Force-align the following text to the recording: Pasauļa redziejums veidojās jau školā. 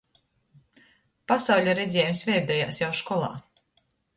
Pasauļa 1.31 1.77
redziejums 1.81 2.25
veidojās 2.31 2.81
jau 2.85 2.91
školā. 3.03 3.33